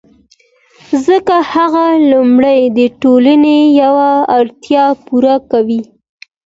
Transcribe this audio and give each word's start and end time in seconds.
ځکه 1.05 1.35
هغه 1.53 1.85
لومړی 2.11 2.59
د 2.77 2.79
ټولنې 3.01 3.59
یوه 3.81 4.11
اړتیا 4.37 4.85
پوره 5.05 5.35
کوي 5.51 5.81